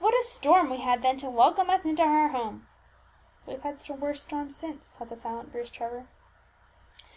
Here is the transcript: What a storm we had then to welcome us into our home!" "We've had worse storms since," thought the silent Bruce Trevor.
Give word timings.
What 0.00 0.12
a 0.12 0.24
storm 0.24 0.70
we 0.70 0.78
had 0.78 1.02
then 1.02 1.18
to 1.18 1.30
welcome 1.30 1.70
us 1.70 1.84
into 1.84 2.02
our 2.02 2.30
home!" 2.30 2.66
"We've 3.46 3.62
had 3.62 3.80
worse 3.88 4.22
storms 4.24 4.56
since," 4.56 4.88
thought 4.90 5.08
the 5.08 5.14
silent 5.14 5.52
Bruce 5.52 5.70
Trevor. 5.70 6.08